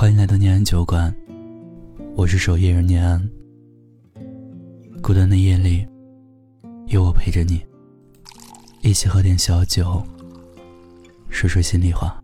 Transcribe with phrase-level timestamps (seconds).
[0.00, 1.12] 欢迎来到念安酒馆，
[2.14, 3.20] 我是守夜人念安。
[5.02, 5.84] 孤单的夜里，
[6.86, 7.60] 有我陪着你，
[8.80, 10.00] 一起喝点小酒，
[11.28, 12.22] 说说心里话。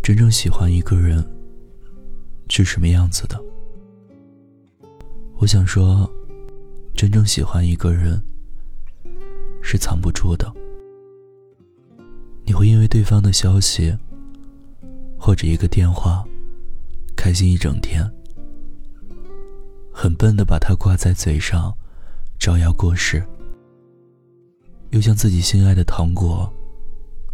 [0.00, 1.28] 真正喜欢一个人
[2.48, 3.36] 是什么样子的？
[5.38, 6.08] 我想说，
[6.94, 8.22] 真正喜欢一个人
[9.60, 10.46] 是藏不住的。
[12.46, 13.92] 你会因为对方的消息，
[15.18, 16.24] 或者一个电话，
[17.16, 18.08] 开心一整天，
[19.92, 21.76] 很笨的把它挂在嘴上，
[22.38, 23.20] 招摇过市，
[24.90, 26.48] 又像自己心爱的糖果，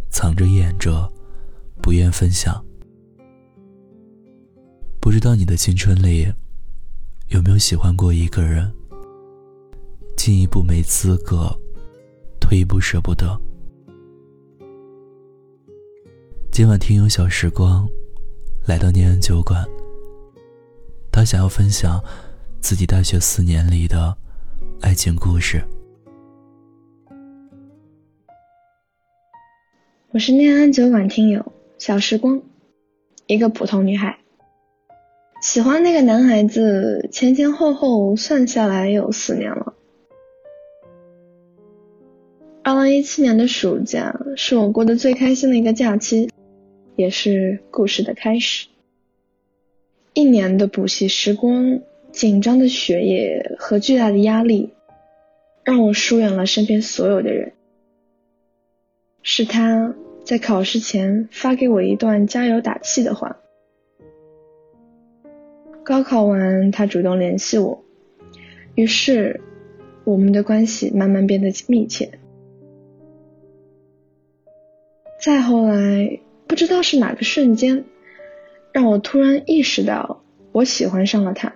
[0.09, 1.07] 藏着掖着，
[1.79, 2.65] 不愿分享。
[4.99, 6.33] 不知道你的青春里，
[7.27, 8.73] 有没有喜欢过一个人？
[10.17, 11.55] 进一步没资格，
[12.39, 13.39] 退一步舍不得。
[16.53, 17.89] 今晚听友小时光
[18.67, 19.65] 来到念安酒馆，
[21.11, 21.99] 他想要分享
[22.61, 24.15] 自己大学四年里的
[24.79, 25.63] 爱情故事。
[30.11, 31.43] 我是念安酒馆听友
[31.79, 32.39] 小时光，
[33.25, 34.19] 一个普通女孩，
[35.41, 39.73] 喜欢那个男孩子，前前后后算下来有四年了。
[42.61, 46.29] 二零一七年的暑假是我过得最开心的一个假期。
[47.03, 48.67] 也是故事的开始。
[50.13, 51.81] 一年的补习时光，
[52.13, 54.69] 紧张的学业和巨大的压力，
[55.65, 57.51] 让我疏远了身边所有的人。
[59.21, 63.37] 是他在考试前发给我一段加油打气的话。
[65.83, 67.83] 高考完，他主动联系我，
[68.75, 69.41] 于是
[70.05, 72.17] 我们的关系慢慢变得密切。
[75.19, 76.21] 再后来。
[76.53, 77.83] 不知道是哪个瞬间，
[78.71, 81.55] 让我突然意识到我喜欢上了他。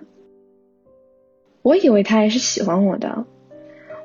[1.62, 3.24] 我以为他也是喜欢我的。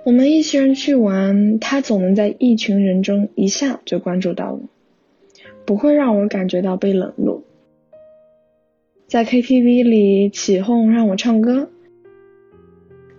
[0.06, 4.59] 我们一群人去玩，他总能在一群人中一下就关注到我，
[5.66, 7.41] 不会让我感觉到被冷落。
[9.07, 11.72] 在 KTV 里起哄让我唱歌，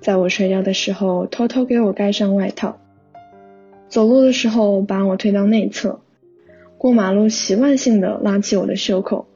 [0.01, 2.79] 在我睡觉的时候偷偷给我盖上外套，
[3.89, 6.03] 走路的时候把我推到内侧。
[6.85, 9.27] 过马路习惯性的拉起我的袖口，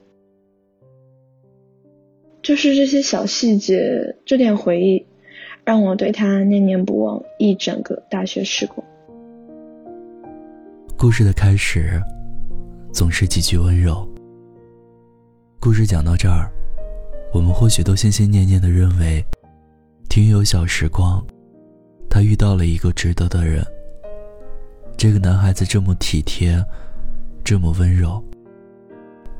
[2.42, 5.06] 就是这些小细节，这点回忆，
[5.64, 8.86] 让我对他念念不忘一整个大学时光。
[10.98, 11.98] 故事的开始，
[12.92, 14.06] 总是几句温柔。
[15.58, 16.52] 故事讲到这儿，
[17.32, 19.24] 我们或许都心心念念的认为，
[20.10, 21.26] 听友小时光，
[22.10, 23.64] 他遇到了一个值得的人。
[24.98, 26.62] 这个男孩子这么体贴。
[27.48, 28.22] 这么温柔，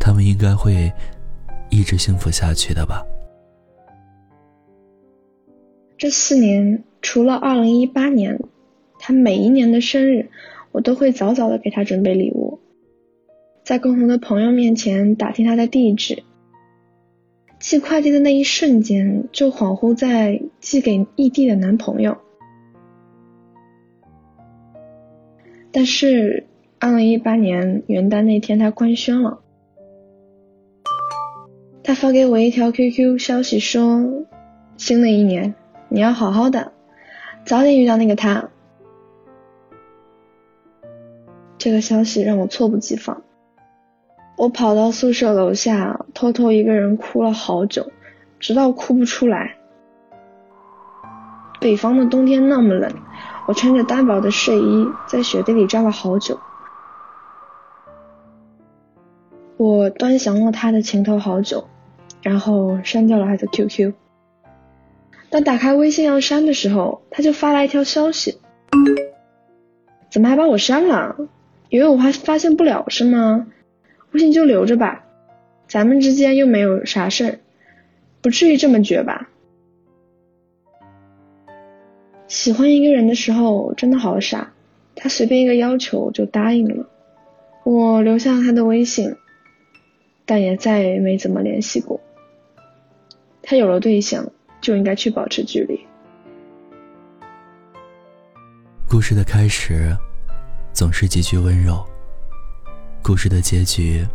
[0.00, 0.90] 他们应该会
[1.68, 3.04] 一直幸福下去的吧？
[5.98, 8.40] 这四年，除了二零一八年，
[8.98, 10.30] 他每一年的生日，
[10.72, 12.60] 我都会早早的给他准备礼物，
[13.62, 16.22] 在共同的朋友面前打听他的地址，
[17.60, 22.16] 寄快递的那一瞬间，就恍惚在寄给异地的男朋友，
[25.70, 26.46] 但是。
[26.80, 29.40] 二零一八年元旦那天，他官宣了。
[31.82, 34.26] 他发给我一条 QQ 消息说
[34.78, 35.56] ：“新的一年，
[35.88, 36.72] 你要好好的，
[37.44, 38.50] 早点遇到那个他。”
[41.58, 43.22] 这个消息让我猝不及防。
[44.36, 47.90] 我跑到宿舍楼下，偷偷一个人哭了好久，
[48.38, 49.56] 直到哭不出来。
[51.58, 52.94] 北方的冬天那么冷，
[53.48, 56.38] 我穿着单薄的睡衣在雪地里站了好久。
[59.58, 61.66] 我端详了他的情头好久，
[62.22, 63.92] 然后删掉了他的 QQ。
[65.30, 68.38] 当打开微信要删的时候，他就发来一条消息
[70.10, 71.16] ：“怎么还把我删了？
[71.70, 73.48] 以为我还发现不了是吗？
[74.12, 75.04] 微信就留着吧，
[75.66, 77.38] 咱们之间又没有啥事儿，
[78.22, 79.28] 不至于这么绝吧？”
[82.28, 84.52] 喜欢一个人的时候真的好傻，
[84.94, 86.86] 他随便一个要求就答应了。
[87.64, 89.16] 我留下了他的微信。
[90.28, 91.98] 但也再也没怎么联系过。
[93.40, 94.30] 他有了对象，
[94.60, 95.80] 就应该去保持距离。
[98.86, 99.96] 故事的开始，
[100.74, 101.76] 总是极具温柔；
[103.02, 104.06] 故事的结局，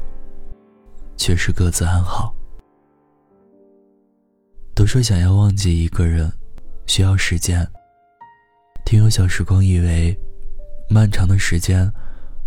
[1.17, 2.31] 却是各自安好。
[4.75, 6.31] 都说想要忘记一个人，
[6.85, 7.67] 需要时间。
[8.85, 10.15] 听有小时光以为，
[10.91, 11.91] 漫长的时间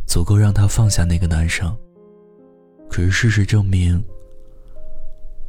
[0.07, 1.77] 足够让他放下那个男生。
[2.97, 4.03] 可是事实证明，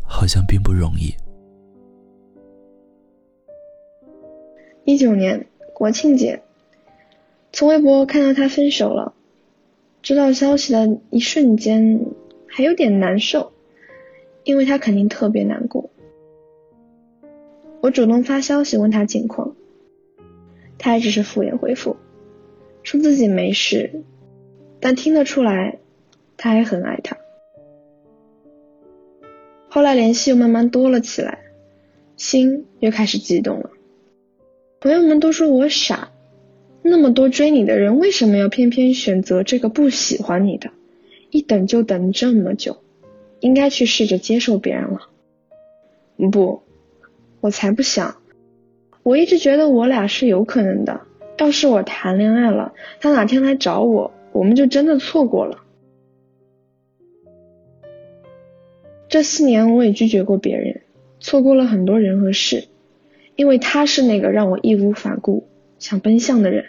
[0.06, 1.16] 好像并不容易。
[4.84, 6.44] 一九年国庆节，
[7.54, 9.14] 从微博看到他分手了，
[10.02, 12.08] 知道消息的一瞬间
[12.50, 13.54] 还有点难受，
[14.44, 15.90] 因为他肯定特别难过。
[17.80, 19.56] 我主动发消息问他近况，
[20.78, 21.96] 他也只是敷衍回复，
[22.84, 24.04] 说自己没事，
[24.82, 25.80] 但听得出来
[26.36, 27.16] 他还很爱他。
[29.78, 31.38] 后来联系又慢慢多了起来，
[32.16, 33.70] 心又开始激动了。
[34.80, 36.10] 朋友们都说我傻，
[36.82, 40.72] 那么多追你的人，为什么要偏偏选择这个不喜欢你的？
[41.30, 42.78] 一等就等这么久，
[43.40, 45.10] 应该去试着接受别人了。
[46.32, 46.64] 不。
[47.40, 48.16] 我才不想！
[49.04, 51.02] 我一直觉得我俩是有可能的。
[51.38, 55.60] 要是我谈恋爱了，他哪天来找我，我们就真的错过了。
[59.10, 60.82] 这四年我也拒绝过别人，
[61.20, 62.68] 错过了很多人和事，
[63.36, 65.48] 因为他是那个让我义无反顾
[65.80, 66.66] 想奔向的人。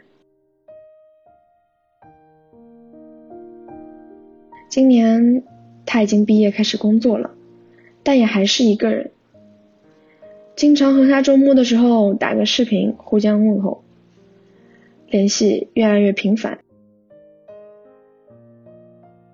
[4.68, 5.42] 今年
[5.84, 7.32] 他已经毕业开始工作了，
[8.04, 9.10] 但也还是一个人。
[10.54, 13.82] 经常和他周末的时候打个视频，互相问候，
[15.08, 16.58] 联系越来越频繁。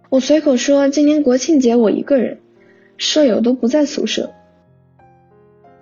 [0.08, 2.38] 我随口说今年国庆节我一个人，
[3.04, 4.32] 舍友都不在宿舍。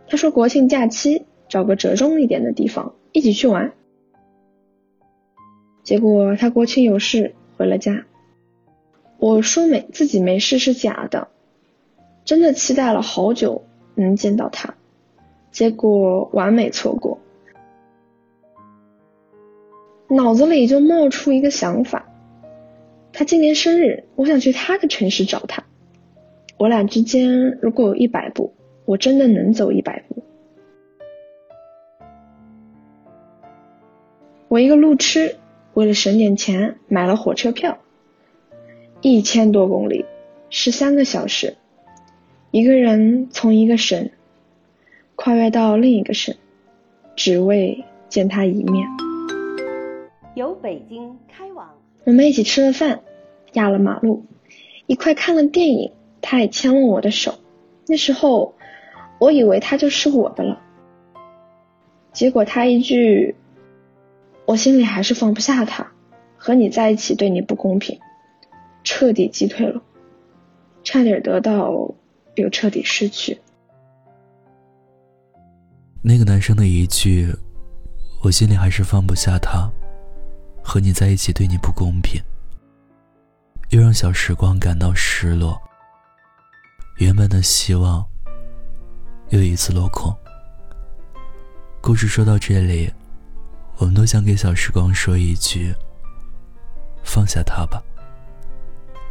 [0.09, 3.73] 他说国庆假期找个折中一点的地方一起去玩。
[5.85, 8.05] 结果他国庆有事回了家。
[9.19, 11.29] 我说没自己没事是假的，
[12.25, 13.63] 真的期待了好久
[13.95, 14.75] 能见到他。
[15.53, 17.21] 结果完美错过，
[20.09, 22.09] 脑子里就冒出一个想法：
[23.13, 25.63] 他今年生日，我想去他的城市找他。
[26.63, 28.53] 我俩之间如果有一百步，
[28.85, 30.23] 我真的能走一百步。
[34.47, 35.35] 我一个路痴，
[35.75, 37.79] 为了省点钱买了火车票，
[39.01, 40.05] 一千多公里，
[40.51, 41.57] 十三个小时，
[42.53, 44.11] 一个人从一个省。
[45.17, 46.37] 跨越到另一个省，
[47.17, 48.87] 只为见他一面。
[50.37, 51.75] 由北京开往，
[52.05, 53.01] 我们一起吃了饭，
[53.55, 54.23] 压了马路，
[54.87, 55.91] 一块看了电影，
[56.23, 57.39] 他也牵了我的手。
[57.87, 58.55] 那时候，
[59.19, 60.59] 我以为他就是我的了。
[62.13, 63.35] 结果他一句，
[64.47, 65.87] 我心里还是放不下他，
[66.37, 67.99] 和你在一起对你不公平，
[68.85, 69.83] 彻底击退了，
[70.85, 71.93] 差点得到，
[72.37, 73.39] 又彻底失去。
[76.03, 77.33] 那个男生的一句
[78.23, 79.71] “我心里还是放不下他，
[80.63, 82.21] 和你在一起对你不公平”，
[83.71, 85.61] 又让小时光感到失落。
[86.97, 88.05] 原本的希望
[89.31, 90.15] 又一次落空。
[91.81, 92.93] 故事说到这里，
[93.79, 95.75] 我们都想给小时光说一句
[97.03, 97.83] ：“放下他吧，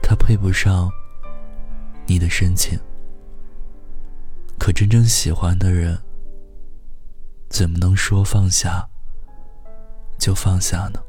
[0.01, 0.89] 他配不上
[2.05, 2.79] 你的深情。”
[4.57, 5.97] 可真正喜欢的人。
[7.49, 8.87] 怎么能说放下
[10.17, 11.01] 就放下呢？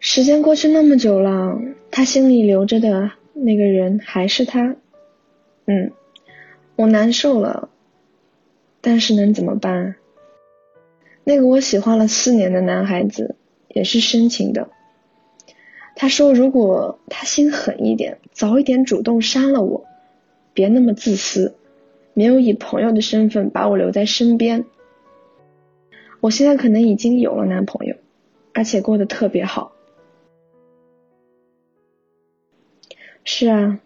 [0.00, 1.54] 时间过去那么久了，
[1.90, 4.76] 他心里留着的那个人还是他。
[5.66, 5.92] 嗯，
[6.76, 7.68] 我难受了，
[8.80, 9.96] 但是能怎么办？
[11.24, 13.36] 那个我喜欢了四年的男孩子
[13.68, 14.70] 也是深情的。
[15.94, 19.84] 他说，如果他心狠一点，早一点主动删了我，
[20.52, 21.54] 别那么自私。
[22.14, 24.66] 没有以朋友的身份把我留在身边，
[26.20, 27.96] 我现在可能已经有了男朋友，
[28.52, 29.71] 而且过得特别好。
[33.24, 33.80] 是啊，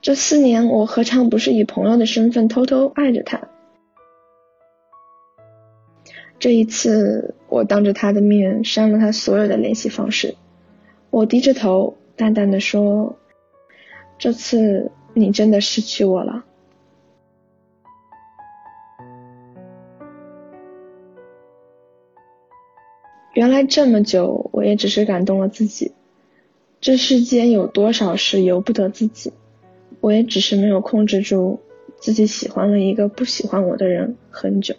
[0.00, 3.48] 这四年我何尝不是以朋友的身份偷偷爱着他？
[6.38, 10.36] 这一次，我当着他的面删了他所有的联系方式，
[11.10, 13.16] 我低着头淡淡的说
[14.18, 16.44] ：“这次你真的失去我了。”
[23.34, 25.92] 原来这么久，我也只是感动了自己。
[26.82, 29.32] 这世间有多少事由不得自己，
[30.00, 31.60] 我也只是没有控制住
[32.00, 34.74] 自己，喜欢了一个不喜欢我的人很久。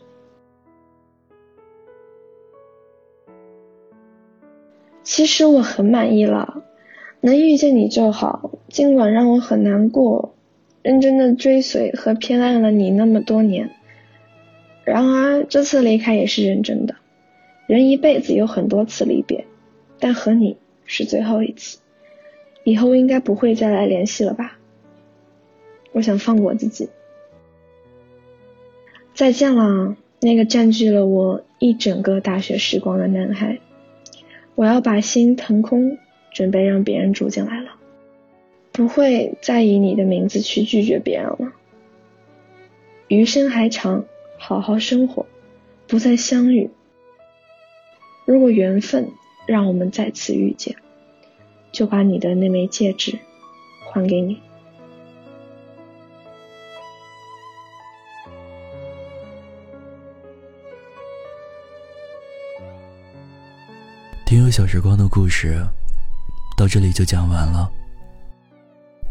[5.02, 6.66] 其实我很满意了，
[7.22, 8.52] 能遇见你就好。
[8.68, 10.36] 尽管让我很难过，
[10.82, 13.72] 认真的追随和偏爱了你那么多年，
[14.84, 16.96] 然而这次离开也是认真的。
[17.66, 19.46] 人一辈子有很多次离别，
[20.00, 21.80] 但和你是最后一次，
[22.64, 24.58] 以后应该不会再来联系了吧？
[25.92, 26.90] 我想放过自己。
[29.14, 33.60] 再见了，那个占据了我一整个大学时光的男孩。
[34.56, 35.98] 我要把心腾空，
[36.32, 37.72] 准备让别人住进来了，
[38.72, 41.54] 不会再以你的名字去拒绝别人了。
[43.08, 44.06] 余生还长，
[44.38, 45.26] 好好生活，
[45.88, 46.70] 不再相遇。
[48.26, 49.10] 如果缘分
[49.46, 50.76] 让我们再次遇见，
[51.74, 53.20] 就把你的那枚戒指
[53.92, 54.40] 还给你。
[64.24, 65.64] 听有小时光的故事
[66.56, 67.70] 到这里就讲完了。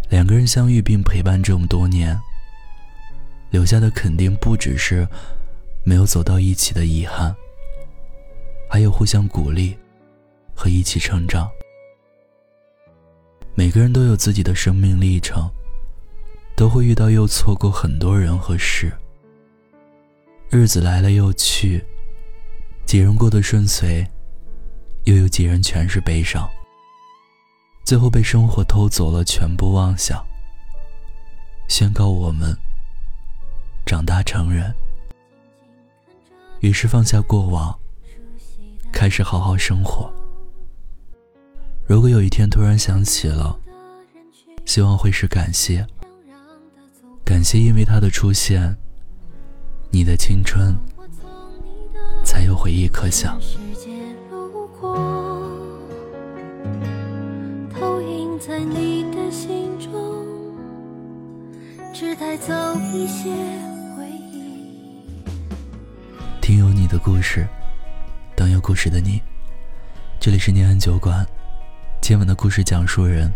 [0.08, 2.16] 两个人相遇并陪伴这么多年，
[3.50, 5.06] 留下的肯定不只是
[5.84, 7.34] 没有走到一起的遗憾，
[8.68, 9.76] 还有互相鼓励
[10.54, 11.50] 和一起成长。
[13.54, 15.50] 每个人都有自己的生命历程，
[16.56, 18.90] 都会遇到又错过很多人和事。
[20.48, 21.84] 日子来了又去，
[22.86, 24.06] 几人过得顺遂。
[25.04, 26.48] 又有几人全是悲伤，
[27.84, 30.24] 最后被生活偷走了全部妄想，
[31.68, 32.56] 宣告我们
[33.84, 34.72] 长大成人。
[36.60, 37.76] 于是放下过往，
[38.92, 40.08] 开始好好生活。
[41.86, 43.58] 如果有一天突然想起了，
[44.64, 45.86] 希望会是感谢，
[47.24, 48.76] 感谢因为他的出现，
[49.90, 50.74] 你的青春
[52.24, 53.38] 才有回忆可想。
[62.18, 62.52] 带走
[62.92, 63.30] 一些
[63.96, 65.22] 回忆。
[66.40, 67.46] 听有你的故事，
[68.36, 69.20] 等有故事的你。
[70.20, 71.26] 这里是念安酒馆，
[72.02, 73.32] 今晚的故事讲述人：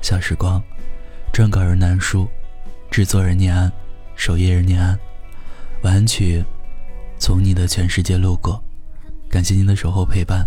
[0.00, 0.60] 小时光，
[1.34, 2.26] 撰稿人南叔，
[2.90, 3.70] 制作人念安，
[4.14, 4.98] 守夜人念安。
[5.82, 6.42] 晚安曲，
[7.18, 8.58] 从你的全世界路过。
[9.28, 10.46] 感谢您的守候陪伴。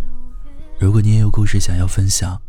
[0.80, 2.42] 如果你也有故事想要分享，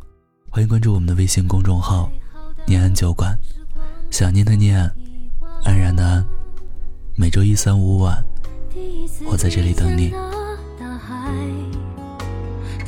[0.49, 2.11] 欢迎关注我们的微信公众号
[2.67, 3.39] “念安酒馆”。
[4.11, 4.91] 想念的念。
[5.65, 6.25] 安然的安，
[7.15, 8.25] 每周一、三、五晚，
[9.31, 10.15] 我在这里等你。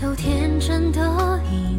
[0.00, 1.78] 都天真的以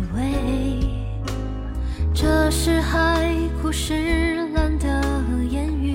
[2.23, 3.29] 这是海
[3.61, 4.87] 枯石烂的
[5.49, 5.93] 言语。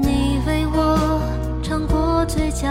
[0.00, 1.20] 你为我
[1.64, 2.68] 尝过嘴角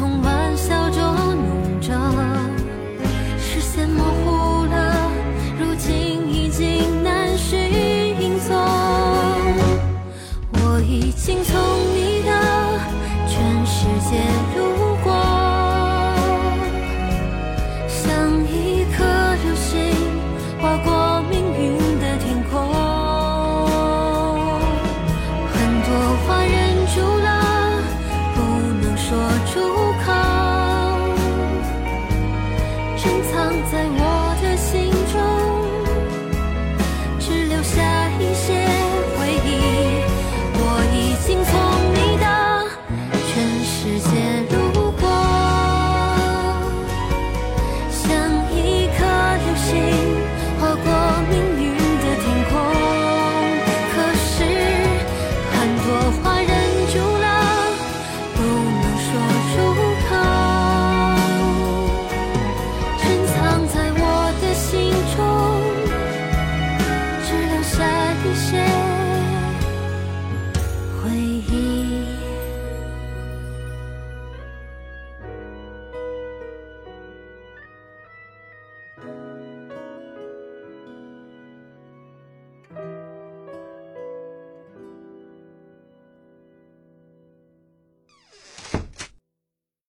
[0.00, 0.29] Bon.